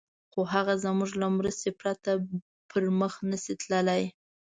خو 0.31 0.41
هغه 0.53 0.73
زموږ 0.85 1.11
له 1.21 1.27
مرستې 1.37 1.69
پرته 1.81 2.11
پر 2.69 2.83
مخ 2.99 3.13
نه 3.31 3.37
شي 3.43 3.53
تللای. 3.61 4.03